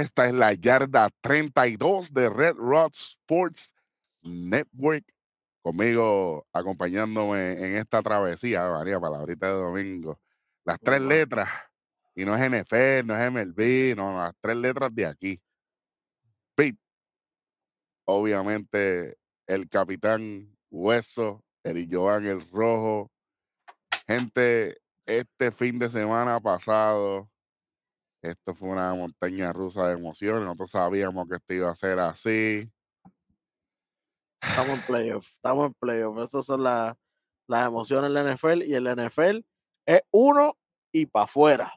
[0.00, 3.74] Esta es la yarda 32 de Red Rod Sports
[4.22, 5.04] Network.
[5.60, 10.18] Conmigo, acompañándome en esta travesía, María, palabrita de domingo.
[10.64, 11.50] Las tres letras,
[12.14, 15.38] y no es NFL, no es MLB, no, las tres letras de aquí.
[16.54, 16.78] Pete,
[18.06, 23.10] obviamente el capitán Hueso, el Joan el Rojo.
[24.06, 27.29] Gente, este fin de semana pasado,
[28.22, 30.42] esto fue una montaña rusa de emociones.
[30.42, 32.70] Nosotros sabíamos que esto iba a ser así.
[34.42, 36.18] Estamos en playoff, estamos en playoff.
[36.18, 36.96] Esas son las
[37.48, 39.40] emociones del NFL y el NFL
[39.86, 40.56] es uno
[40.92, 41.72] y para afuera.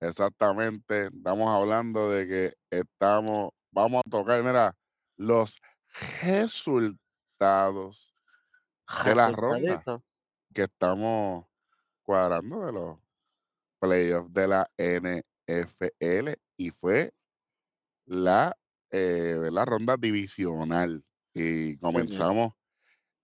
[0.00, 1.06] Exactamente.
[1.06, 4.76] Estamos hablando de que estamos, vamos a tocar, mira,
[5.16, 5.58] los
[6.22, 8.14] resultados
[9.04, 9.82] de la ronda
[10.52, 11.46] que estamos
[12.02, 12.98] cuadrando de los
[13.78, 15.33] playoffs de la NFL
[16.56, 17.12] y fue
[18.06, 18.56] la,
[18.90, 21.04] eh, la ronda divisional.
[21.34, 22.52] Y comenzamos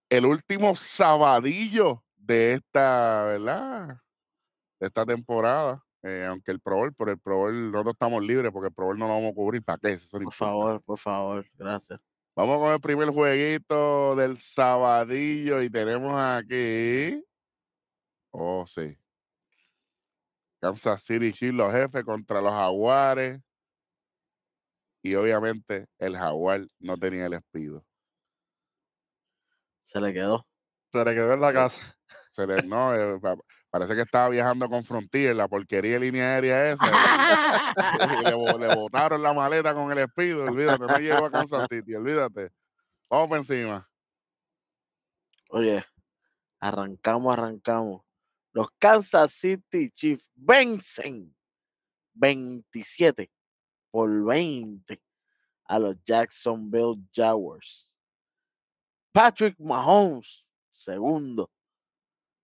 [0.09, 4.01] el último sabadillo de esta, ¿verdad?
[4.81, 5.83] De esta temporada.
[6.03, 8.87] Eh, aunque el Pro Bowl, por el Pro Bowl nosotros estamos libres porque el Pro
[8.87, 9.63] Bowl no lo vamos a cubrir.
[9.63, 9.99] ¿Para qué?
[10.11, 12.01] por favor, por favor, gracias.
[12.35, 17.23] Vamos con el primer jueguito del sabadillo y tenemos aquí.
[18.31, 18.97] Oh, sí.
[20.61, 23.41] Kansas City Chiefs, los jefes contra los jaguares.
[25.03, 27.85] Y obviamente el jaguar no tenía el espido.
[29.83, 30.47] Se le quedó.
[30.93, 31.97] Se le quedó en la casa.
[32.33, 33.19] Se le, no, eh,
[33.71, 36.85] parece que estaba viajando con Frontier, la porquería de línea aérea esa.
[38.25, 38.35] le,
[38.77, 42.51] botaron la maleta con el espido, olvídate, no llegó a Kansas City, olvídate.
[43.09, 43.89] Vamos por encima.
[45.51, 45.85] Oye,
[46.61, 48.03] arrancamos, arrancamos.
[48.53, 51.35] Los Kansas City Chiefs vencen
[52.15, 53.31] 27
[53.91, 55.01] por 20
[55.65, 57.89] a los Jacksonville Jaguars.
[59.13, 61.51] Patrick Mahomes, segundo,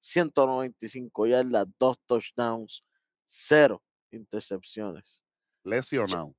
[0.00, 2.84] 195 yardas, dos touchdowns,
[3.25, 3.82] cero
[4.12, 5.22] intercepciones.
[5.64, 6.34] Lesionado.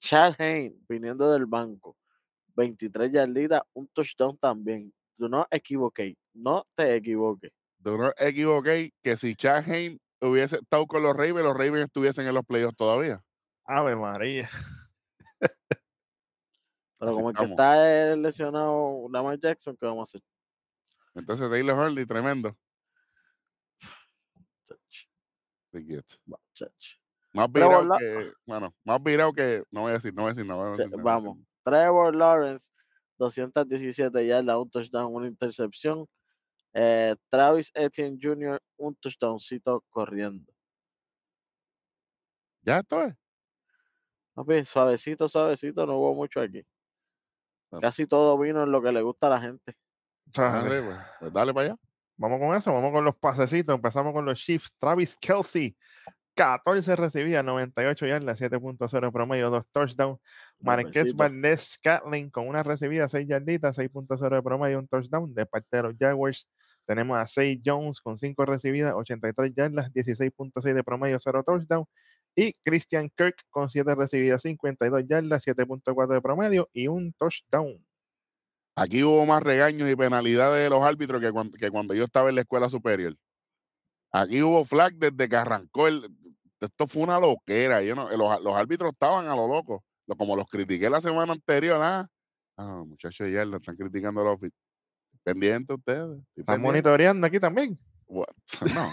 [0.00, 1.96] Chad Hain, viniendo del banco,
[2.56, 4.92] 23 yarditas, un touchdown también.
[5.16, 7.52] Do no equivoqué, no te equivoques.
[7.82, 12.26] Do no equivoqué que si Chad Hain hubiese estado con los Ravens, los Ravens estuviesen
[12.28, 13.20] en los playoffs todavía.
[13.64, 14.48] Ave María.
[16.98, 20.22] Pero como el que está lesionado Lamar Jackson, ¿qué vamos a hacer?
[21.14, 22.56] Entonces Taylor Hurley, tremendo.
[27.32, 30.46] Más virado que, bueno, más virado que, no voy a decir, no voy a decir,
[30.46, 30.88] no voy a decir.
[31.02, 32.70] vamos, Trevor Lawrence,
[33.18, 36.06] 217 yardas, un touchdown, una intercepción.
[36.74, 40.52] Eh, Travis Etienne Jr., un touchdowncito corriendo.
[42.62, 44.68] Ya esto es.
[44.68, 46.64] suavecito, suavecito, no hubo mucho aquí.
[47.80, 49.76] Casi todo vino en lo que le gusta a la gente.
[50.34, 50.64] Pues,
[51.20, 51.76] pues, dale para allá.
[52.16, 53.74] Vamos con eso, vamos con los pasecitos.
[53.74, 54.74] Empezamos con los Chiefs.
[54.78, 55.76] Travis Kelsey,
[56.34, 60.20] 14 recibía, 98 yardas, 7.0 promedio, 2 touchdowns.
[60.60, 65.34] Marqués Valdés Catlin con una recibida, 6 yarditas, 6.0 de promedio, un touchdown.
[65.34, 66.48] De parte de los Jaguars,
[66.86, 71.84] tenemos a Say Jones con 5 recibidas, 83 yardas, 16.6 de promedio, 0 touchdown.
[72.34, 77.84] Y Christian Kirk con 7 recibidas, 52 yardas, 7.4 de promedio y un touchdown.
[78.74, 82.40] Aquí hubo más regaños y penalidades de los árbitros que cuando, yo estaba en la
[82.40, 83.14] escuela superior.
[84.12, 86.06] Aquí hubo flag desde que arrancó el.
[86.62, 87.82] Esto fue una loquera.
[87.82, 89.84] Yo no, los, árbitros estaban a lo loco.
[90.18, 92.06] Como los critiqué la semana anterior, ah,
[92.58, 94.38] ah muchachos, ya lo están criticando a los
[95.24, 96.20] pendientes ustedes.
[96.36, 97.78] Están monitoreando aquí también.
[98.74, 98.92] No.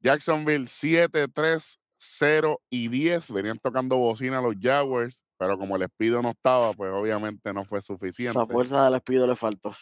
[0.00, 3.32] Jacksonville 7, 3, 0 y 10.
[3.32, 7.80] Venían tocando bocina los Jaguars, pero como el Espido no estaba, pues obviamente no fue
[7.80, 8.38] suficiente.
[8.38, 9.74] La fuerza del Espido le faltó.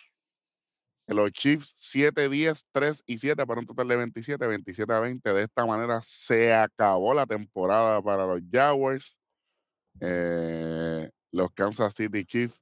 [1.06, 5.32] Los Chiefs 7, 10, 3 y 7 para un total de 27, 27 a 20.
[5.32, 9.18] De esta manera se acabó la temporada para los Jaguars.
[10.00, 12.60] Eh, los Kansas City Chiefs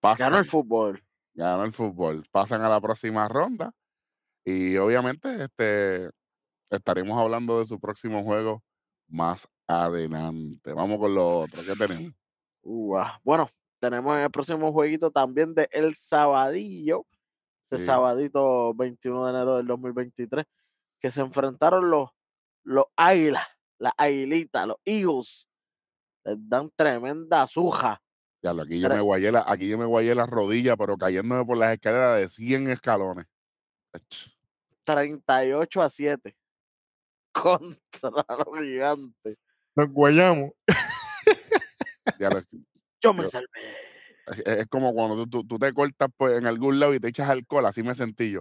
[0.00, 0.30] pasan.
[0.30, 1.02] Ganó el fútbol.
[1.34, 2.24] Ganó el fútbol.
[2.32, 3.72] Pasan a la próxima ronda.
[4.44, 6.10] Y obviamente este,
[6.70, 8.64] estaremos hablando de su próximo juego
[9.06, 10.72] más adelante.
[10.72, 11.62] Vamos con lo otro.
[11.64, 12.12] ¿Qué tenemos?
[13.22, 17.06] bueno, tenemos el próximo jueguito también de El Sabadillo.
[17.70, 20.44] Ese sabadito 21 de enero del 2023.
[20.98, 22.10] Que se enfrentaron los,
[22.64, 23.46] los águilas,
[23.78, 25.48] las aguilitas, los Eagles.
[26.24, 28.02] Les dan tremenda suja.
[28.42, 31.58] Ya, aquí yo, me guayé la, aquí yo me guayé la rodilla, pero cayéndome por
[31.58, 33.26] las escaleras de 100 escalones.
[34.84, 36.36] 38 a 7
[37.32, 39.38] contra los gigantes.
[39.76, 40.50] Nos guayamos.
[43.00, 43.89] yo me salvé.
[44.44, 47.66] Es, como cuando tú, tú, te cortas pues, en algún lado y te echas alcohol,
[47.66, 48.40] así me sentí yo.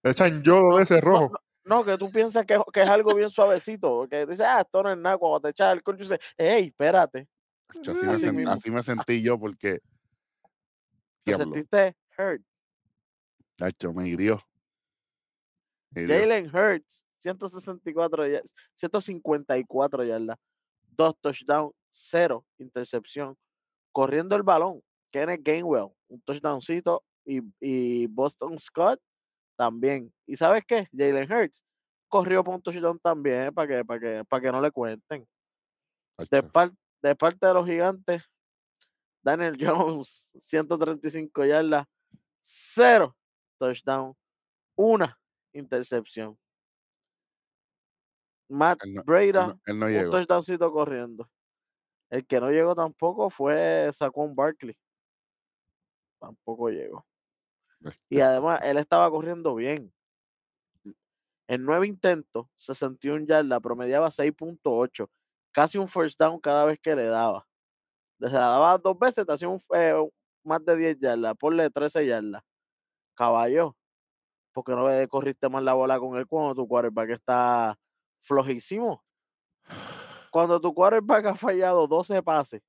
[0.00, 1.32] Te echan yodo de ese rojo.
[1.64, 4.92] No, que tú piensas que, que, es algo bien suavecito, que dices, ah, esto no
[4.92, 7.26] es nada, cuando te echas alcohol, tú dices, hey, espérate.
[8.48, 9.80] así, me sentí yo porque...
[11.22, 12.42] Te sentiste hurt.
[13.94, 14.40] Me hirió.
[15.94, 18.24] Jalen Hurts, 164
[18.74, 20.38] 154 yardas,
[20.90, 23.36] dos touchdowns, cero intercepción,
[23.92, 24.82] corriendo el balón.
[25.14, 29.00] Kenneth Gainwell, un touchdowncito, y, y Boston Scott
[29.56, 30.12] también.
[30.26, 30.88] ¿Y sabes qué?
[30.92, 31.62] Jalen Hurts
[32.08, 35.24] corrió por un touchdown también para que, para que, para que no le cuenten.
[36.18, 36.42] De,
[37.00, 38.24] de parte de los gigantes,
[39.22, 41.86] Daniel Jones, 135 yardas,
[42.42, 43.16] cero
[43.60, 44.16] touchdown,
[44.76, 45.16] una
[45.52, 46.36] intercepción.
[48.48, 51.30] Matt Breda, un touchdowncito corriendo.
[52.10, 54.76] El que no llegó tampoco fue Saquon Barkley.
[56.24, 57.04] Tampoco llegó.
[58.08, 59.92] Y además, él estaba corriendo bien.
[61.48, 65.08] En nueve intentos, 61 yardas, promediaba 6.8.
[65.52, 67.46] Casi un first down cada vez que le daba.
[68.18, 69.94] Desde la daba dos veces, te hacía un, eh,
[70.44, 71.34] más de 10 yardas.
[71.38, 72.42] Ponle 13 yardas.
[73.16, 73.76] Caballo.
[74.52, 77.76] Porque no le corriste más la bola con él cuando tu quarterback está
[78.22, 79.04] flojísimo.
[80.32, 82.60] Cuando tu quarterback ha fallado 12 pases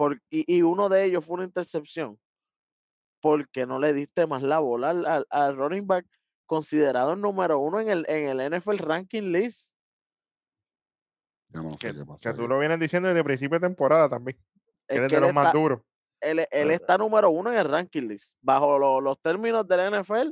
[0.00, 2.18] por, y, uno de ellos fue una intercepción,
[3.20, 6.06] porque no le diste más la bola al, running back
[6.46, 9.76] considerado el número uno en el, en el NFL ranking list.
[11.78, 11.92] que,
[12.32, 14.38] tú lo vienes diciendo desde el principio de temporada también.
[14.88, 15.82] Es que de los más duros.
[16.18, 16.38] Él,
[16.70, 18.38] está número uno en el ranking list.
[18.40, 20.30] Bajo los términos del NFL,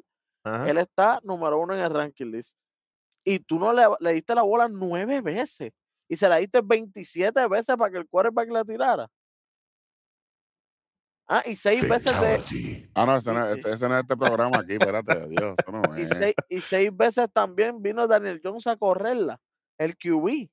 [0.67, 2.57] él está número uno en el ranking list
[3.23, 5.73] y tú no le, le, diste la bola nueve veces
[6.09, 9.11] y se la diste 27 veces para que el quarterback la tirara.
[11.31, 12.89] Ah, y seis veces de.
[12.95, 15.55] Ah, no, ese no, es, ese no es este programa aquí, espérate, Dios.
[15.99, 19.39] y, seis, y seis veces también vino Daniel Jones a correrla,
[19.77, 20.49] el QB.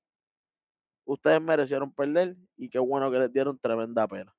[1.06, 4.36] Ustedes merecieron perder y qué bueno que les dieron tremenda pena.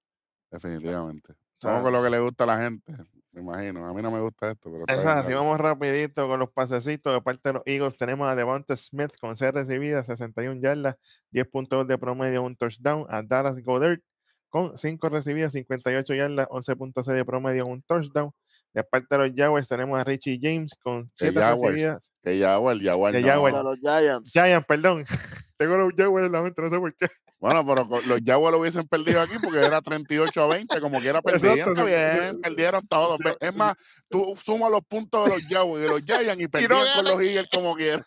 [0.50, 1.34] Definitivamente.
[1.58, 2.92] Somos con lo que le gusta a la gente.
[3.32, 3.86] Me imagino.
[3.86, 4.70] A mí no me gusta esto.
[4.70, 7.14] Pero Eso, así vamos rapidito con los pasecitos.
[7.14, 10.96] De parte de los Eagles tenemos a Devonta Smith con 6 recibidas, 61 yardas,
[11.30, 13.06] 10 puntos de promedio, un touchdown.
[13.08, 14.00] A Dallas Goddard
[14.48, 18.32] con 5 recibidas, 58 yardas, 11.6 de promedio, un touchdown.
[18.72, 22.12] De parte de los Jaguars tenemos a Richie James con 7 recibidas.
[22.22, 23.14] Que Jaguar, Jaguar,
[23.52, 23.62] no.
[23.62, 24.30] los Giants.
[24.32, 25.04] Giants, perdón.
[25.56, 27.08] Tengo los Jaguars en la mente, no sé por qué.
[27.38, 31.22] Bueno, pero los Jaguars lo hubiesen perdido aquí porque era 38 a 20, como quiera
[31.22, 31.86] perdieron.
[31.86, 33.18] bien, perdieron todos.
[33.40, 33.76] Es más,
[34.08, 37.20] tú sumas los puntos de los Jaguars y de los Giants y perdieron con los
[37.22, 38.04] Eagles como quieran.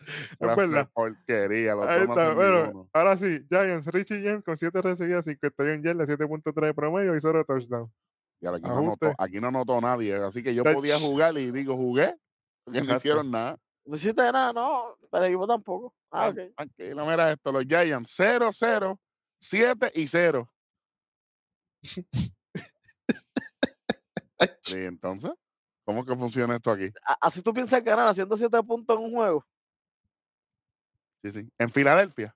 [0.40, 0.88] es verdad.
[0.92, 1.74] Porquería.
[1.74, 6.74] Ahí está, bueno, ahora sí, Giants, Richie James con 7 recibidas, 51 yardas, 7.3 de
[6.74, 7.92] promedio y 0 touchdown.
[8.40, 11.76] Y aquí, no notó, aquí no notó nadie, así que yo podía jugar y digo,
[11.76, 12.16] jugué,
[12.64, 13.58] porque no hicieron nada.
[13.84, 15.94] No hiciste nada, no, pero el equipo tampoco.
[16.10, 16.54] Ah, ok.
[16.56, 18.98] Tranquilo, mira esto, los Giants 0, 0,
[19.40, 20.50] 7 y 0.
[24.60, 25.32] sí, entonces,
[25.84, 26.90] ¿cómo que funciona esto aquí?
[27.20, 29.44] Así tú piensas ganar haciendo 7 puntos en un juego.
[31.22, 31.48] Sí, sí.
[31.58, 32.34] En Filadelfia.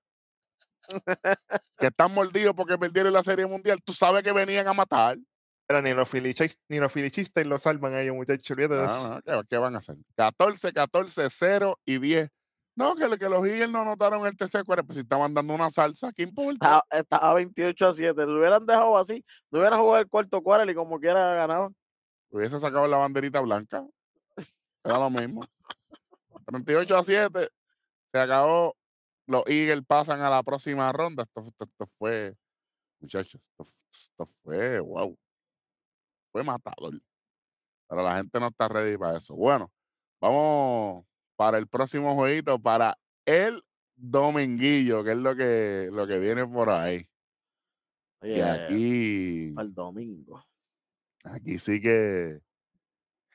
[1.78, 3.80] que están mordidos porque perdieron la Serie Mundial.
[3.82, 5.18] Tú sabes que venían a matar.
[5.66, 8.56] Pero ni los filichistas, ni los filichistas lo salvan a ellos, muchachos.
[8.58, 9.96] No, no, ¿qué, van a hacer?
[10.14, 12.28] 14, 14, 0 y 10.
[12.76, 15.70] No, que, que los Eagles no anotaron el tercer cuarto, pues si estaban dando una
[15.70, 16.82] salsa, ¿qué importa?
[16.90, 18.26] Estaba, 28 a 7.
[18.26, 21.74] Lo hubieran dejado así, no hubieran jugado el cuarto cuarto y como quiera ganaban.
[22.30, 23.86] Hubiese sacado la banderita blanca.
[24.82, 25.40] Era lo mismo.
[26.46, 27.48] 38 a 7.
[28.14, 28.76] Se acabó.
[29.26, 31.24] Los Eagles pasan a la próxima ronda.
[31.24, 32.36] Esto, esto, fue,
[33.00, 35.18] muchachos, esto, esto fue, wow
[36.30, 36.94] fue matador.
[37.88, 39.34] Pero la gente no está ready para eso.
[39.34, 39.68] Bueno,
[40.20, 41.04] vamos
[41.34, 43.64] para el próximo jueguito, para el
[43.96, 47.08] Dominguillo, que es lo que, lo que viene por ahí.
[48.22, 49.54] y aquí.
[49.56, 50.44] Al domingo.
[51.24, 52.40] Aquí sí que.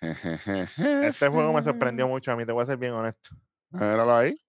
[1.04, 3.36] Este juego me sorprendió mucho a mí, te voy a ser bien honesto.
[3.72, 4.40] Míralo ahí.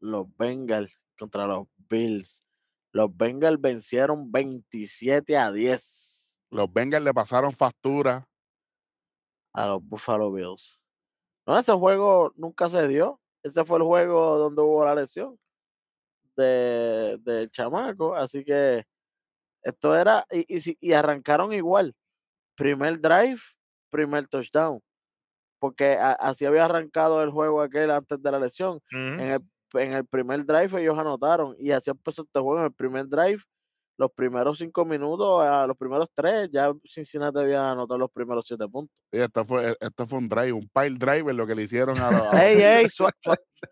[0.00, 2.44] Los Bengals contra los Bills.
[2.92, 6.38] Los Bengals vencieron 27 a 10.
[6.50, 8.28] Los Bengals le pasaron factura
[9.52, 10.80] a los Buffalo Bills.
[11.46, 13.20] No, ese juego nunca se dio.
[13.42, 15.38] Ese fue el juego donde hubo la lesión
[16.36, 18.14] del de chamaco.
[18.14, 18.84] Así que
[19.62, 21.94] esto era, y, y, arrancaron igual.
[22.54, 23.40] Primer drive,
[23.90, 24.80] primer touchdown.
[25.58, 28.80] porque así había arrancado el juego aquel antes de la lesión.
[28.92, 29.40] en, el,
[29.74, 33.42] en, el, primer drive ellos anotaron y así empezó este juego en el primer drive.
[33.96, 38.68] Los primeros cinco minutos, a los primeros tres, ya Cincinnati había anotado los primeros siete
[38.68, 38.96] puntos.
[39.12, 42.10] Sí, esto fue, esto fue un drive, un pile driver lo que le hicieron a
[42.12, 42.34] los.
[42.34, 42.86] ¡Ey, ey!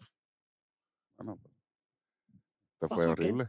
[1.18, 1.38] Bueno,
[2.74, 3.48] esto fue horrible.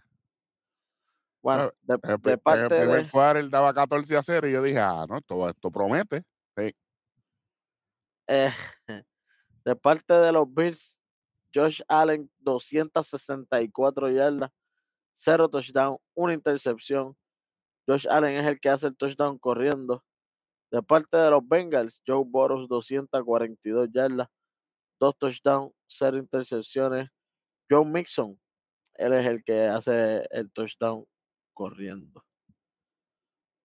[1.41, 3.05] Bueno, de, de parte el de...
[3.05, 6.23] primer él daba 14 a 0 y yo dije, ah, no, todo esto promete.
[6.57, 6.75] Sí.
[8.27, 8.51] Eh,
[9.65, 11.01] de parte de los Bills,
[11.53, 14.51] Josh Allen, 264 yardas,
[15.13, 17.17] 0 touchdown, una intercepción.
[17.87, 20.03] Josh Allen es el que hace el touchdown corriendo.
[20.71, 24.27] De parte de los Bengals, Joe Burrow, 242 yardas,
[24.99, 27.09] 2 touchdowns, 0 intercepciones.
[27.69, 28.39] Joe Mixon,
[28.95, 31.05] él es el que hace el touchdown
[31.53, 32.23] corriendo.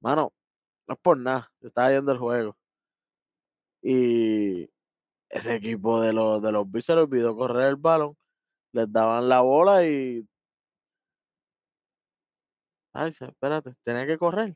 [0.00, 0.32] Mano,
[0.88, 2.56] no es por nada, estaba viendo el juego.
[3.82, 4.68] Y
[5.32, 8.16] ese equipo de los, de los Bills se les olvidó correr el balón.
[8.72, 10.26] Les daban la bola y.
[12.92, 14.54] Ay, espérate, tenía que correr.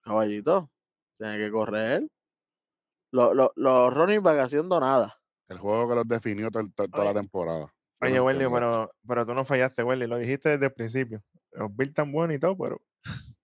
[0.00, 0.70] Caballito,
[1.18, 2.08] tenía que correr.
[3.12, 5.20] Los, los, los running back haciendo nada.
[5.48, 7.72] El juego que los definió toda, la temporada.
[8.00, 10.06] Oye, Welly, pero, pero tú no fallaste, Welly.
[10.06, 11.22] Lo dijiste desde el principio.
[11.50, 12.80] Los Bills tan buenos y todo, pero.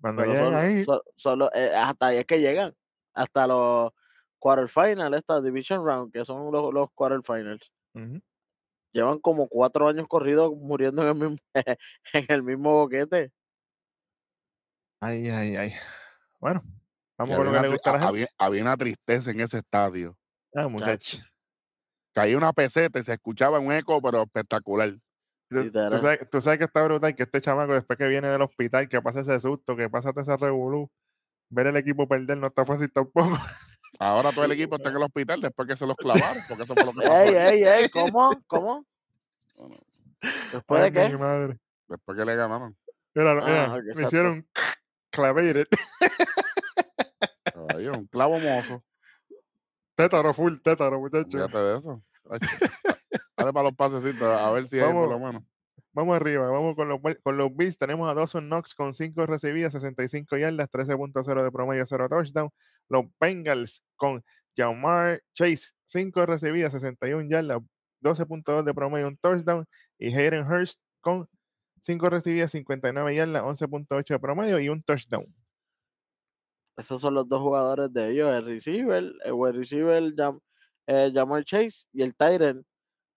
[0.00, 0.82] Cuando llegan ahí.
[1.16, 2.74] Solo, eh, hasta ahí es que llegan.
[3.12, 3.92] Hasta los
[4.40, 7.70] quarterfinals, esta Division Round, que son los, los quarterfinals.
[8.92, 11.36] Llevan como cuatro años corridos muriendo en el mismo,
[12.12, 13.32] en el mismo boquete.
[15.00, 15.72] Ay, ay, ay.
[16.40, 16.62] Bueno,
[17.16, 18.28] vamos con lo que le gusta a la gente.
[18.36, 20.16] Había, una tristeza en ese estadio.
[20.54, 21.18] Ah, muchacho.
[22.12, 24.98] Caía una peseta y se escuchaba un eco, pero espectacular.
[25.48, 29.20] Tú, sabes, que está brutal que este chamaco, después que viene del hospital, que pasa
[29.20, 30.90] ese susto, que pasa ese revolú,
[31.50, 33.36] ver el equipo perder no está fácil tampoco.
[33.98, 36.74] Ahora todo el equipo está en el hospital después que se los clavaron, porque eso
[36.74, 37.88] fue lo que ¡Ey, ey, ey!
[37.90, 38.30] ¿Cómo?
[38.46, 38.86] ¿Cómo?
[40.52, 41.16] ¿Después de qué?
[41.16, 41.58] Madre.
[41.88, 42.76] Después que le ganaron.
[43.14, 44.46] Mira, ah, me hicieron
[45.10, 45.66] clavated.
[47.94, 48.84] un clavo mozo.
[49.96, 51.30] Tétaro full, tétaro, muchacho.
[51.30, 52.02] Fíjate de eso.
[53.36, 55.42] Dale para los pasecitos, a ver si vamos, hay por lo menos.
[55.92, 57.76] Vamos arriba, vamos con los, con los Bills.
[57.76, 62.50] Tenemos a Dawson Knox con 5 recibidas, 65 yardas, 13.0 de promedio, 0 touchdown.
[62.88, 64.22] Los Bengals con
[64.56, 67.58] Jamar Chase, 5 recibidas, 61 yardas,
[68.02, 69.66] 12.2 de promedio, un touchdown.
[69.98, 71.28] Y Hayden Hurst con
[71.82, 75.24] 5 recibidas, 59 yardas, 11.8 de promedio y un touchdown.
[76.76, 80.40] Esos son los dos jugadores de ellos, el receiver, el receiver Jam,
[80.86, 82.64] eh, Jamar Chase y el Tyrant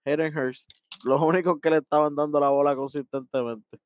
[0.06, 0.72] Hayden Hurst.
[1.06, 3.80] Los únicos que le estaban dando la bola consistentemente.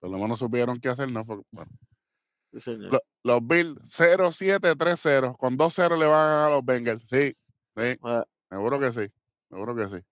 [0.00, 1.24] Por lo menos supieron qué hacer, ¿no?
[1.24, 1.70] Bueno.
[3.22, 5.36] los, Bills 0-7-3-0.
[5.36, 7.08] Con 2-0 le van a los Bengals.
[7.08, 7.34] Sí,
[7.76, 7.98] sí.
[8.02, 8.24] Ah.
[8.48, 9.12] Seguro que sí.
[9.50, 10.04] Seguro que sí.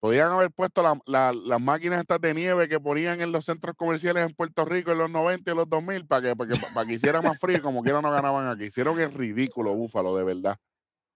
[0.00, 4.34] Podían haber puesto las máquinas estas de nieve que ponían en los centros comerciales en
[4.34, 7.22] Puerto Rico en los 90 y los 2000 para que, para que, para que hiciera
[7.22, 8.64] más frío, como quiera no ganaban aquí.
[8.64, 10.58] Hicieron el ridículo, Búfalo, de verdad.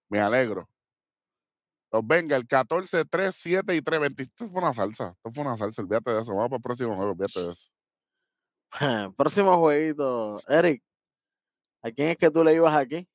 [0.09, 0.69] Me alegro.
[1.93, 4.23] Los venga, el 14, 3, 7 y 3, 20.
[4.23, 5.09] Esto fue una salsa.
[5.09, 5.83] Esto fue una salsa.
[5.83, 6.35] Olvídate de eso.
[6.35, 7.13] Vamos para el próximo juego.
[7.13, 7.71] Olvídate de eso.
[9.17, 10.37] próximo jueguito.
[10.49, 10.83] Eric,
[11.83, 13.09] ¿a quién es que tú le ibas aquí?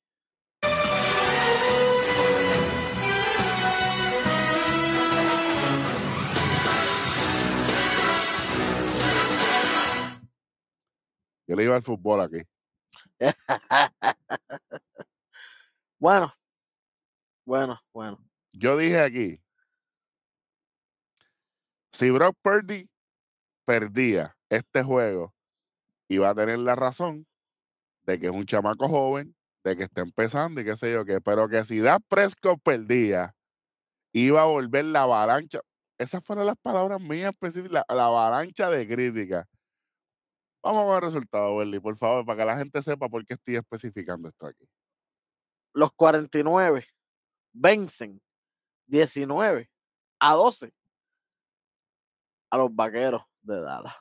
[11.47, 12.39] Yo le iba al fútbol aquí.
[15.99, 16.33] bueno,
[17.45, 18.24] bueno, bueno
[18.57, 19.41] yo dije aquí,
[21.91, 22.89] si Brock Purdy
[23.65, 25.33] perdía este juego,
[26.09, 27.25] iba a tener la razón
[28.03, 31.19] de que es un chamaco joven, de que está empezando y qué sé yo qué,
[31.21, 33.35] pero que si Da Prescott perdía,
[34.13, 35.59] iba a volver la avalancha.
[35.97, 39.47] Esas fueron las palabras mías específicas, la, avalancha de crítica.
[40.61, 43.35] Vamos a ver el resultado, Berly, por favor, para que la gente sepa por qué
[43.35, 44.65] estoy especificando esto aquí.
[45.73, 46.85] Los 49
[47.53, 48.21] vencen
[48.87, 49.69] 19
[50.19, 50.73] a 12
[52.49, 53.95] a los vaqueros de Dallas.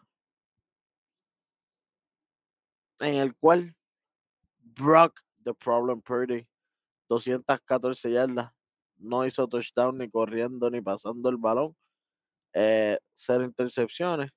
[3.00, 3.74] En el cual
[4.58, 6.46] Brock, The Problem Purdy,
[7.08, 8.52] 214 yardas,
[8.96, 11.76] no hizo touchdown ni corriendo ni pasando el balón,
[12.52, 14.30] eh, cero intercepciones.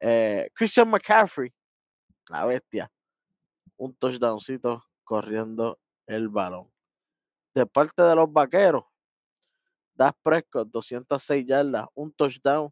[0.00, 1.52] Eh, Christian McCaffrey,
[2.28, 2.90] la bestia,
[3.76, 6.70] un touchdowncito corriendo el balón.
[7.54, 8.84] De parte de los vaqueros,
[9.96, 12.70] Das Prescott, 206 yardas, un touchdown.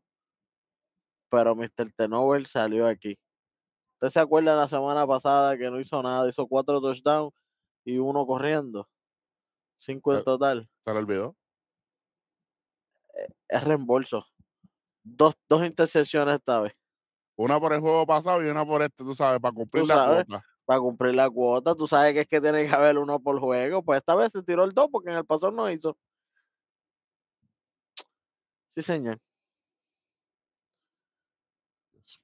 [1.31, 1.91] Pero Mr.
[1.97, 3.19] Tenover salió aquí.
[3.95, 6.29] ¿Usted se acuerda la semana pasada que no hizo nada?
[6.29, 7.33] Hizo cuatro touchdowns
[7.85, 8.87] y uno corriendo.
[9.77, 10.69] Cinco en total.
[10.85, 11.37] ¿Se lo olvidó?
[13.15, 14.27] Eh, es reembolso.
[15.03, 16.75] Dos, dos intercesiones esta vez.
[17.37, 20.45] Una por el juego pasado y una por este, tú sabes, para cumplir la cuota.
[20.67, 23.83] Para cumplir la cuota, tú sabes que es que tiene que haber uno por juego.
[23.83, 25.97] Pues esta vez se tiró el dos porque en el pasado no hizo.
[28.75, 29.21] Sí, señor.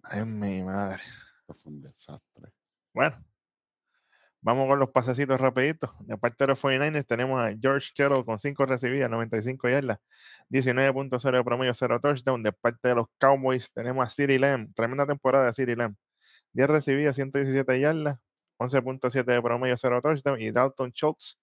[0.03, 1.01] Ay, mi madre.
[1.41, 2.53] Esto fue un desastre.
[2.93, 3.25] Bueno,
[4.41, 5.91] vamos con los pasecitos rapiditos.
[6.01, 9.99] De parte de los 49ers tenemos a George Kittle con 5 recibidas, 95 yardas,
[10.49, 12.43] 19.0 de promedio, 0 touchdown.
[12.43, 15.95] De parte de los Cowboys tenemos a City Lamb, tremenda temporada de City Lamb.
[16.53, 18.19] 10 recibidas, 117 yardas,
[18.59, 20.41] 11.7 de promedio, 0 touchdown.
[20.41, 21.39] Y Dalton Schultz,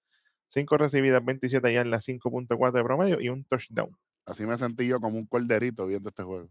[0.50, 3.98] 5 recibidas, 27 yardas, 5.4 de promedio y un touchdown.
[4.28, 6.50] Así me sentí yo como un corderito viendo este juego.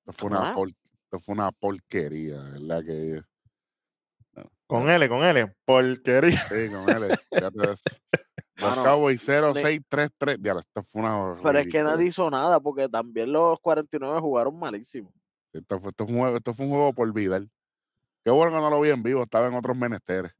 [0.00, 2.84] Esto fue, una, fue una porquería, ¿verdad?
[2.84, 3.22] Que,
[4.66, 6.36] con L, con L, porquería.
[6.36, 7.08] Sí, con L.
[7.30, 7.82] ya te ves.
[8.56, 10.38] Los Cowboys 0, 6, 3, 3.
[10.42, 11.36] Ya, esto fue una.
[11.40, 15.12] Pero es que nadie hizo nada porque también los 49 jugaron malísimo.
[15.52, 17.40] Esto fue, esto fue, un, juego, esto fue un juego por vida.
[18.24, 20.32] Qué bueno que no lo vi en vivo, estaba en otros menesteres.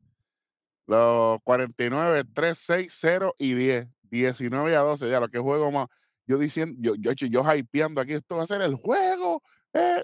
[0.87, 3.89] Los 49, 3, 6, 0 y 10.
[4.11, 5.89] 19 a 12, ya lo que juego más.
[6.27, 9.43] Yo diciendo, yo, yo, yo hypeando aquí, esto va a ser el juego.
[9.73, 10.01] Eh,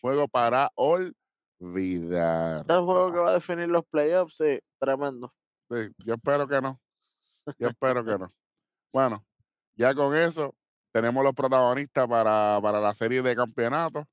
[0.00, 2.60] juego para olvidar.
[2.60, 5.32] Este es el juego que va a definir los playoffs, sí, tremendo.
[5.70, 6.80] Sí, yo espero que no.
[7.58, 8.28] Yo espero que no.
[8.92, 9.24] Bueno,
[9.76, 10.54] ya con eso
[10.92, 14.04] tenemos los protagonistas para, para la serie de campeonatos,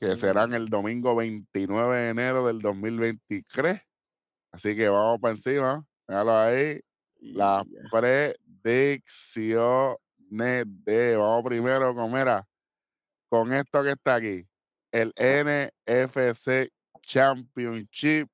[0.00, 3.80] que serán el domingo 29 de enero del 2023.
[4.50, 5.84] Así que vamos para encima.
[6.08, 6.80] Míralo ahí.
[7.32, 11.16] Las predicciones de.
[11.16, 12.46] Vamos primero con, mira,
[13.28, 14.46] con esto que está aquí.
[14.92, 16.70] El NFC
[17.02, 18.28] Championship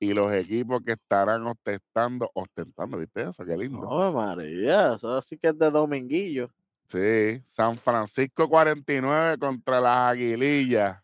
[0.00, 3.44] y los equipos que estarán ostentando, ostentando, ¿viste eso?
[3.44, 3.80] Qué lindo.
[3.80, 6.50] Oh, María, eso sí que es de Dominguillo.
[6.88, 11.02] Sí, San Francisco 49 contra las Aguilillas.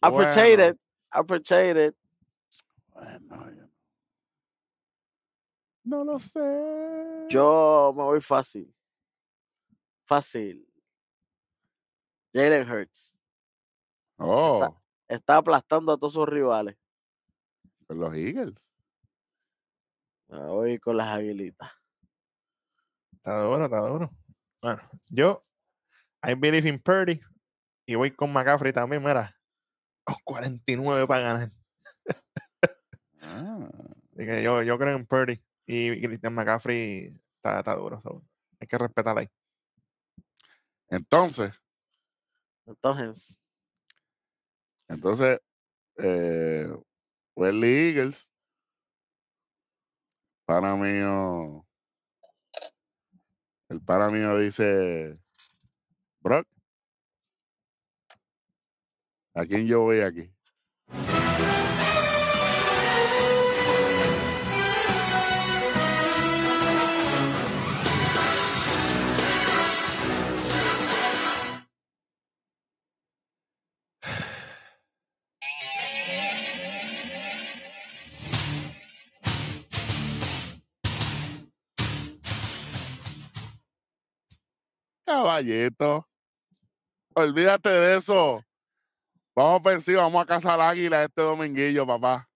[0.00, 1.94] Appreciate it,
[2.92, 3.63] Bueno,
[5.84, 6.40] no lo sé.
[7.28, 8.74] Yo me voy fácil.
[10.04, 10.66] Fácil.
[12.32, 13.20] Jalen Hurts.
[14.16, 14.76] Oh.
[15.08, 16.76] Está, aplastando a todos sus rivales.
[17.86, 18.74] Con los Eagles.
[20.28, 21.70] Me voy con las aguilitas.
[23.12, 24.10] Está duro, está duro.
[24.60, 25.42] Bueno, yo,
[26.22, 27.20] I believe in Purdy.
[27.86, 29.36] Y voy con McCaffrey también, mira.
[30.24, 31.52] 49 para ganar.
[33.20, 33.68] Ah.
[34.42, 35.42] yo, yo creo en Purdy.
[35.66, 38.02] Y Christian McCaffrey está, está duro.
[38.60, 39.28] hay que respetarla ahí.
[40.88, 41.52] Entonces.
[42.66, 43.38] Entonces.
[44.88, 45.40] Entonces,
[45.96, 46.68] eh,
[47.36, 48.32] Well Eagles.
[50.46, 51.66] Para mío.
[53.68, 55.18] El para mío dice.
[56.20, 56.46] Brock.
[59.34, 60.33] ¿A quién yo voy aquí?
[87.14, 88.44] Olvídate de eso.
[89.34, 92.28] Vamos a pensar, vamos a cazar águila este dominguillo, papá.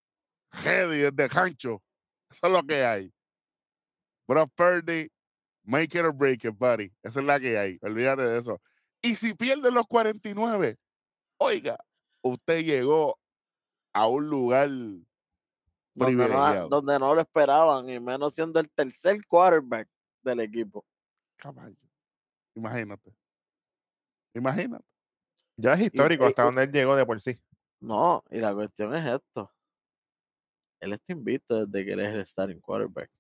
[0.53, 1.83] Heady desde Cancho.
[2.31, 3.13] Eso es lo que hay.
[4.27, 5.11] Brock Purdy,
[5.63, 6.93] make it or break it, buddy.
[7.03, 7.79] Esa es la que hay.
[7.83, 8.61] Olvídate de eso.
[9.01, 10.77] Y si pierden los 49,
[11.39, 11.79] oiga,
[12.23, 13.19] usted llegó
[13.93, 14.69] a un lugar
[15.95, 19.89] donde no, donde no lo esperaban, y menos siendo el tercer quarterback
[20.23, 20.85] del equipo.
[21.37, 21.88] Caballo.
[22.59, 23.15] Imagínate.
[24.35, 24.85] Imagínate.
[25.57, 27.41] Ya es histórico hasta donde él llegó de por sí.
[27.81, 29.53] No, y la cuestión es esto.
[30.81, 33.11] Él está invito desde que él es el starting quarterback.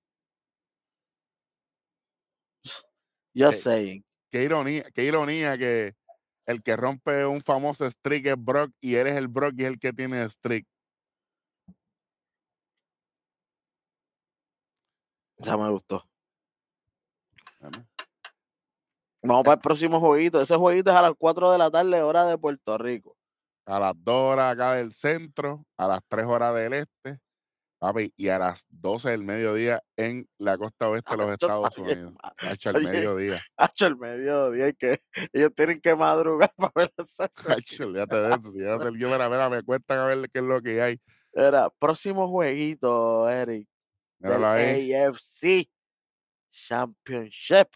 [3.32, 4.04] Yo sé.
[4.30, 5.94] Qué ironía, qué ironía que
[6.44, 9.78] el que rompe un famoso streak es Brock y eres el Brock y es el
[9.78, 10.66] que tiene streak.
[15.38, 16.04] Ya me gustó.
[19.28, 20.40] Vamos para el próximo jueguito.
[20.40, 23.14] Ese jueguito es a las 4 de la tarde, hora de Puerto Rico.
[23.66, 27.20] A las 2 horas acá del centro, a las 3 horas del este,
[27.78, 32.14] papi, y a las 12 del mediodía en la costa oeste de los Estados Unidos.
[32.38, 33.38] Hacho el mediodía.
[33.58, 35.02] Hacho el mediodía, y que
[35.34, 37.28] ellos tienen que madrugar para ver esa
[37.60, 38.50] Hacho, olvídate de eso.
[38.50, 40.98] Si yo, yo, mira, mira, me cuentan a ver qué es lo que hay.
[41.34, 43.68] Era próximo jueguito, Eric.
[44.20, 45.68] Del AFC
[46.50, 47.68] Championship.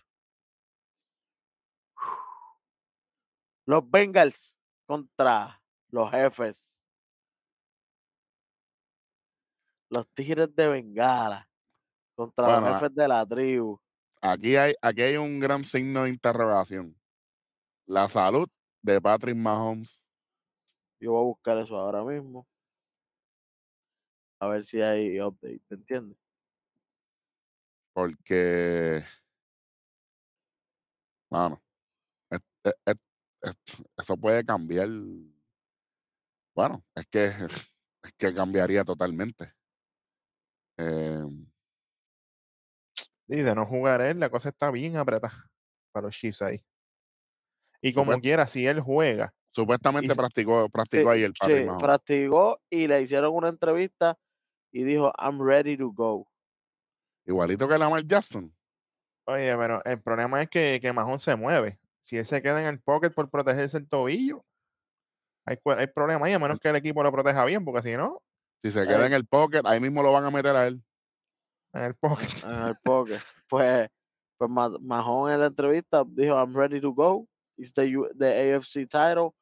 [3.72, 5.58] Los Bengals contra
[5.88, 6.84] los jefes.
[9.88, 11.48] Los Tigres de Bengala
[12.14, 13.80] contra los jefes de la tribu.
[14.20, 16.94] Aquí hay, aquí hay un gran signo de interrogación.
[17.86, 18.46] La salud
[18.82, 20.06] de Patrick Mahomes.
[21.00, 22.46] Yo voy a buscar eso ahora mismo.
[24.38, 26.18] A ver si hay update, ¿me entiendes?
[27.94, 29.02] Porque,
[31.30, 31.62] bueno,
[33.98, 34.88] eso puede cambiar.
[36.54, 39.54] Bueno, es que, es que cambiaría totalmente.
[40.76, 41.52] Em
[43.32, 45.50] y de no jugar él, la cosa está bien apretada
[45.90, 46.62] para los Chiefs ahí.
[47.80, 49.34] Y como quiera, si él juega.
[49.50, 54.18] Supuestamente practicó, practicó ahí el Sí, practicó y le hicieron una entrevista
[54.70, 56.30] y dijo, I'm ready to go.
[57.24, 58.54] Igualito que Lamar Jackson.
[59.26, 61.78] Oye, pero el problema es que, que Mahon se mueve.
[62.02, 64.44] Si él se queda en el pocket por protegerse el tobillo,
[65.46, 68.20] hay, hay problema ahí, a menos que el equipo lo proteja bien, porque si no.
[68.58, 70.82] Si se queda en el pocket, ahí mismo lo van a meter a él.
[71.72, 72.28] En el pocket.
[72.44, 73.20] En el pocket.
[73.48, 73.88] Pues,
[74.36, 77.28] pues Mahon en la entrevista dijo, I'm ready to go.
[77.56, 77.86] It's the,
[78.16, 79.34] the AFC title.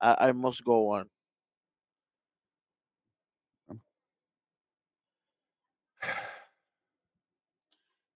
[0.00, 1.10] I, I must go on.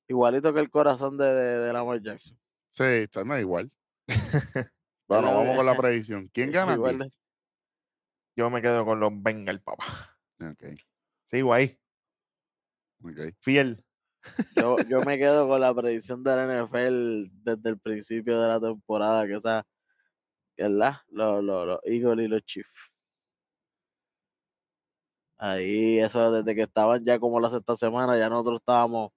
[0.09, 2.39] Igualito que el corazón de, de, de Lamar Jackson.
[2.71, 3.71] Sí, está no, igual.
[5.09, 6.29] Bueno, vamos con la predicción.
[6.33, 6.77] ¿Quién gana?
[8.37, 9.85] Yo me quedo con los Bengals, papá.
[10.41, 10.79] Ok.
[11.25, 11.79] Sigo ahí.
[13.03, 13.33] Okay.
[13.41, 13.83] Fiel.
[14.57, 18.61] Yo, yo me quedo con la predicción de la NFL desde el principio de la
[18.61, 19.67] temporada, que está,
[20.57, 20.97] ¿verdad?
[21.09, 22.93] Los, los, los Eagles y los Chiefs.
[25.39, 29.11] Ahí, eso desde que estaban ya como la sexta semana, ya nosotros estábamos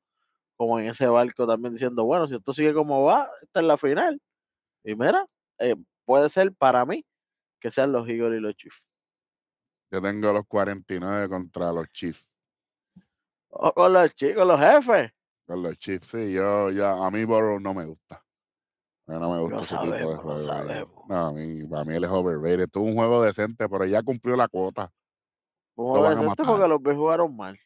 [0.58, 3.78] como en ese barco también diciendo, bueno, si esto sigue como va, esta es la
[3.78, 4.21] final.
[4.89, 5.23] Y mira,
[5.60, 7.06] eh, puede ser para mí
[7.60, 8.89] que sean los Eagles y los Chiefs.
[9.91, 12.34] Yo tengo los 49 contra los Chiefs.
[13.49, 15.12] O con los chicos, los jefes.
[15.45, 16.34] Con los Chiefs, sí.
[16.34, 18.25] Yo, ya, a mí Burrow no me gusta.
[19.06, 21.06] No me gusta ese tipo de juego.
[21.08, 22.69] No, a mí, para mí él es overrated.
[22.69, 24.91] Tuvo un juego decente, pero ya cumplió la cuota.
[25.75, 27.60] ¿Cómo decente porque los B jugaron mal.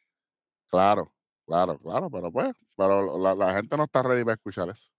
[0.68, 1.14] Claro,
[1.46, 4.92] claro, claro, pero pues, pero la, la gente no está ready para escuchar eso.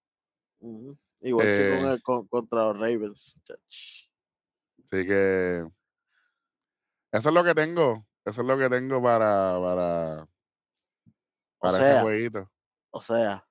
[1.25, 3.41] Igual que con eh el, con, contra los Ravens.
[3.49, 5.67] Así que
[7.13, 8.07] eso es lo que tengo.
[8.27, 10.29] Eso es lo que tengo para, para,
[11.59, 12.51] para ese jueguito.
[12.91, 13.47] O sea,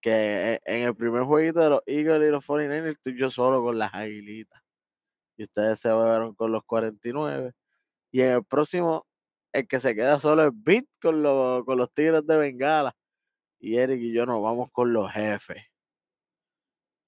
[0.00, 3.78] que en el primer jueguito de los Eagles y los 49ers estoy yo solo con
[3.78, 4.62] las aguilitas.
[5.36, 7.52] Y ustedes se fueron con los 49.
[8.12, 9.06] Y en el próximo,
[9.52, 12.94] el que se queda solo es Beat con los, con los Tigres de Bengala.
[13.58, 15.71] Y Eric y yo nos vamos con los jefes.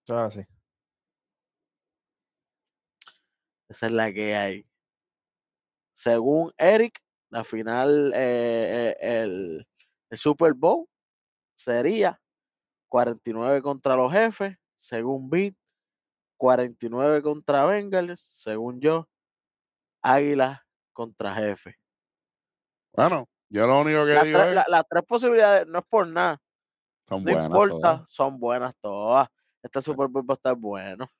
[0.08, 0.44] Ah, sí.
[3.68, 4.66] Esa es la que hay.
[5.92, 9.66] Según Eric, la final, eh, eh, el,
[10.10, 10.86] el Super Bowl
[11.54, 12.20] sería
[12.88, 15.54] 49 contra los jefes, según Beat,
[16.36, 19.08] 49 contra Bengals, según yo,
[20.02, 21.76] Águila contra jefe.
[22.92, 24.54] Bueno, yo lo único que digo es...
[24.68, 26.40] las tres posibilidades no es por nada.
[27.08, 29.28] Son no buenas importa, son buenas todas.
[29.64, 31.10] Este Super Bowl va a estar bueno.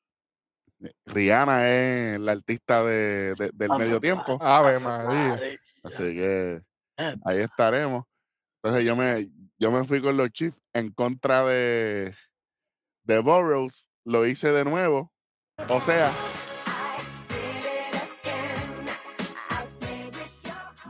[1.06, 4.36] Rihanna es la artista de, del medio tiempo.
[4.38, 5.40] Ave María.
[5.82, 6.60] Así que
[7.24, 8.04] ahí estaremos.
[8.62, 12.14] Entonces yo me, yo me fui con los Chiefs en contra de,
[13.04, 13.88] de Burrows.
[14.04, 15.10] Lo hice de nuevo.
[15.70, 16.12] O sea.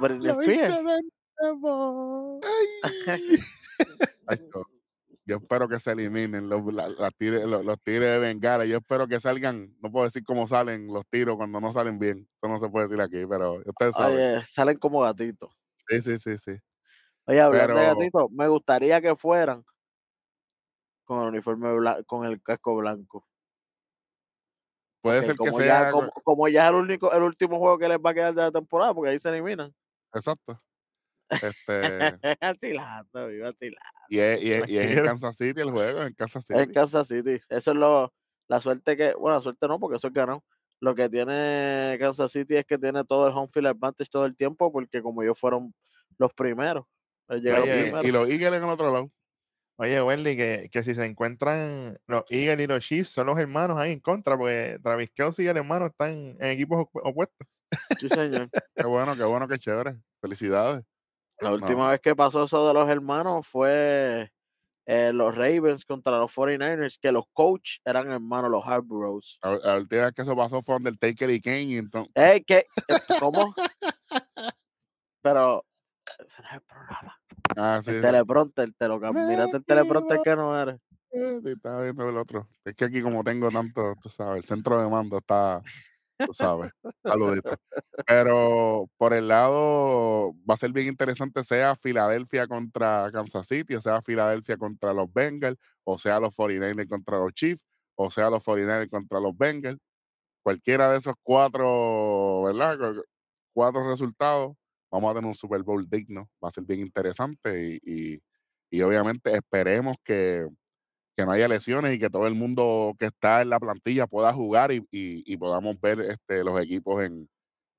[0.01, 1.01] Lo hice de
[1.41, 2.41] nuevo.
[3.07, 3.39] Ay.
[5.27, 8.67] yo espero que se eliminen los, los, tigres de Bengala.
[8.67, 12.29] Yo espero que salgan, no puedo decir cómo salen los tiros cuando no salen bien.
[12.43, 14.17] Eso no se puede decir aquí, pero ustedes saben.
[14.17, 15.51] Oye, salen como gatitos.
[15.89, 16.53] Sí, sí, sí, sí.
[17.27, 19.65] Oye, hablando de gatitos, me gustaría que fueran
[21.05, 23.27] con el uniforme blanco, con el casco blanco.
[25.01, 25.91] Puede ser que sea.
[26.23, 28.53] como, ya es el, único, el último juego que les va a quedar de la
[28.53, 29.75] temporada, porque ahí se eliminan.
[30.15, 30.61] Exacto.
[31.31, 33.53] Este, atilando, viva
[34.09, 36.61] Y es, y, es, y es, en Kansas City el juego, en Kansas City.
[36.61, 37.41] En Kansas City.
[37.49, 38.13] Eso es lo,
[38.49, 40.45] la suerte que, bueno, la suerte no, porque eso es ganado.
[40.81, 44.37] Lo que tiene Kansas City es que tiene todo el home field advantage todo el
[44.37, 45.75] tiempo, porque como ellos fueron
[46.19, 46.85] los primeros.
[47.31, 47.41] y
[48.11, 49.11] los Eagles en el otro lado.
[49.77, 53.77] Oye, Wendy, que, que, si se encuentran los Eagles y los Chiefs, son los hermanos
[53.77, 57.57] ahí en contra, porque Travis Kelsey y el hermano están en equipos opuestos.
[57.99, 58.49] Sí, señor.
[58.77, 59.97] qué bueno, qué bueno, qué chévere.
[60.21, 60.85] Felicidades.
[61.41, 64.31] La última vez que pasó eso de los hermanos fue
[64.87, 69.23] eh, los Ravens contra los 49ers, que los coach eran hermanos, los Harborough.
[69.43, 71.77] La, última vez que eso pasó fue Undertaker y Kane.
[71.79, 72.13] Entonces...
[72.15, 72.67] Eh, ¿qué?
[73.19, 73.55] ¿Cómo?
[75.23, 75.65] Pero
[76.19, 77.21] ese no es el programa.
[77.57, 80.81] Ah, sí, el teleprompter, te lo Mírate el teleprompter que no eres.
[81.11, 82.49] Sí, estaba viendo el otro.
[82.65, 85.63] Es que aquí como tengo tanto, tú sabes, el centro de mando está,
[86.19, 86.73] tú sabes,
[87.05, 87.51] saludito.
[88.07, 93.81] Pero por el lado, va a ser bien interesante, sea Filadelfia contra Kansas City, o
[93.81, 97.65] sea Filadelfia contra los Bengals, o sea los 49ers contra los Chiefs,
[97.97, 99.79] o sea los 49ers contra los Bengals.
[100.43, 102.79] Cualquiera de esos cuatro, ¿verdad?
[103.55, 104.57] Cuatro resultados,
[104.91, 108.21] vamos a tener un Super Bowl digno, va a ser bien interesante y,
[108.71, 110.47] y obviamente esperemos que
[111.17, 114.33] que no haya lesiones y que todo el mundo que está en la plantilla pueda
[114.33, 117.29] jugar y, podamos ver este, los equipos en,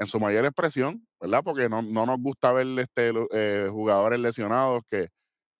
[0.05, 1.41] su mayor expresión, ¿verdad?
[1.43, 5.09] Porque no, nos gusta ver este, eh, jugadores lesionados, que,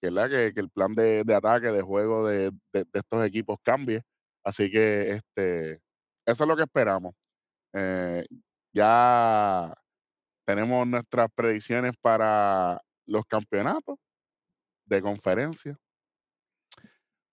[0.02, 0.10] que,
[0.54, 2.52] que, el plan de, ataque, de juego de,
[2.94, 4.02] estos equipos cambie.
[4.44, 5.82] Así que este,
[6.26, 7.14] eso es lo que esperamos.
[7.74, 8.26] Eh,
[8.74, 9.74] ya
[10.46, 13.98] tenemos nuestras predicciones para los campeonatos
[14.86, 15.78] de conferencia.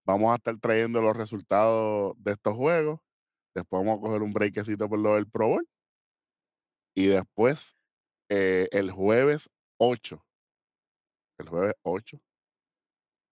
[0.04, 3.00] Vamos a estar trayendo los resultados de estos juegos.
[3.54, 5.68] Después vamos a coger un breakcito por lo del Pro Bowl.
[6.94, 7.76] Y después,
[8.28, 10.24] eh, el jueves 8.
[11.38, 12.18] El jueves 8.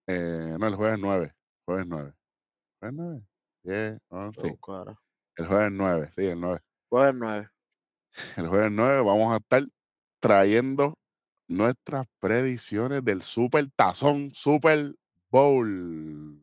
[0.07, 1.33] Eh, no, el jueves 9.
[1.65, 2.13] Jueves 9.
[2.79, 3.27] Jueves 9.
[3.63, 3.99] Yeah,
[4.33, 4.47] sí.
[5.37, 6.59] El jueves 9, sí, el 9.
[6.89, 7.49] Jueves 9.
[8.37, 9.63] El jueves 9 vamos a estar
[10.19, 10.97] trayendo
[11.47, 14.95] nuestras predicciones del Super Tazón Super
[15.29, 16.40] Bowl.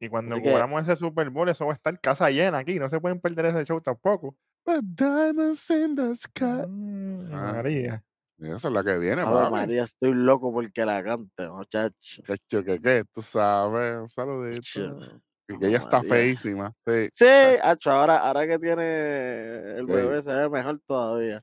[0.00, 2.78] Y cuando jugamos ese Super Bowl, eso va a estar casa llena aquí.
[2.78, 4.34] No se pueden perder ese show tampoco.
[4.82, 6.66] diamonds in the sky.
[6.66, 8.02] Mm, ah, María.
[8.38, 12.22] Esa es la que viene, María, estoy loco porque la cante, muchacho.
[12.26, 15.20] Cacho, que qué, tú sabes, un saludito.
[15.46, 16.72] Y que ella está feísima.
[16.86, 17.26] Sí, sí
[17.84, 21.38] ahora, ahora que tiene el bebé se ve mejor todavía.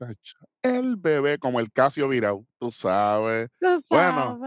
[0.62, 3.48] El bebé como el Casio Virau, tú sabes.
[3.90, 4.40] Bueno,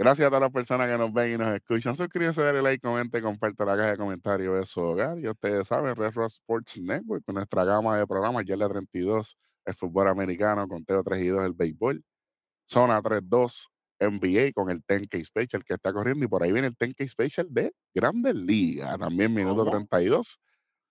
[0.00, 1.96] Gracias a todas las personas que nos ven y nos escuchan.
[1.96, 5.18] Suscríbase, dale like, comente, comparte la caja de comentarios de su hogar.
[5.18, 9.74] Y ustedes saben, Retro Sports Network, con nuestra gama de programas, ya la 32, el
[9.74, 12.04] fútbol americano, conteo 3 y 2, el béisbol.
[12.64, 13.66] Zona 3-2,
[13.98, 16.24] NBA con el 10K Special que está corriendo.
[16.24, 20.38] Y por ahí viene el 10K Special de Grandes Ligas, también minuto 32.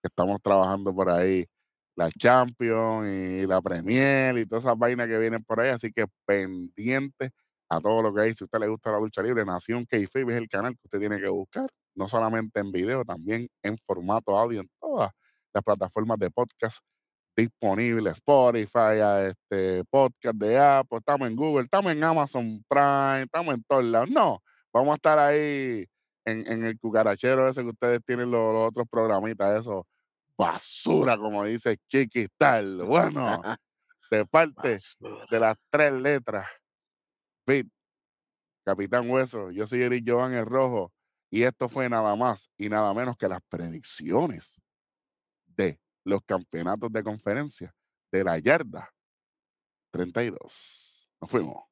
[0.02, 1.46] Que estamos trabajando por ahí
[1.96, 5.70] la Champions y la Premier y todas esas vainas que vienen por ahí.
[5.70, 7.30] Así que pendientes
[7.68, 8.34] a todo lo que hay.
[8.34, 10.98] Si a usted le gusta la lucha libre, Nación Kayfabe es el canal que usted
[10.98, 15.10] tiene que buscar, no solamente en video, también en formato audio en todas
[15.52, 16.80] las plataformas de podcast
[17.36, 23.62] disponibles, Spotify, este, podcast de Apple, estamos en Google, estamos en Amazon Prime, estamos en
[23.62, 24.10] todos lados.
[24.10, 25.86] No, vamos a estar ahí
[26.24, 29.86] en, el cucarachero ese que ustedes tienen los, otros programitas, eso,
[30.36, 32.82] basura, como dice Chiquistal.
[32.82, 33.40] Bueno,
[34.10, 34.76] de parte
[35.30, 36.46] de las tres letras
[38.64, 40.92] Capitán Hueso, yo soy Eric Joan el Rojo
[41.30, 44.60] y esto fue nada más y nada menos que las predicciones
[45.46, 47.74] de los campeonatos de conferencia
[48.12, 48.92] de la yarda
[49.90, 51.08] 32.
[51.20, 51.62] Nos fuimos.